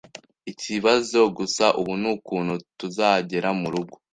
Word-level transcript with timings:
Ikibazo 0.51 1.19
gusa 1.37 1.65
ubu 1.79 1.93
nukuntu 2.01 2.53
tuzagera 2.79 3.49
murugo. 3.59 3.95